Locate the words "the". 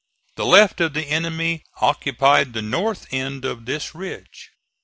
0.35-0.47, 0.95-1.05, 2.53-2.63